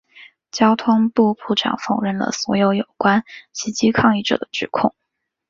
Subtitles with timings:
[0.49, 4.95] 交通部部长否认了所有有关袭击抗议者的指控。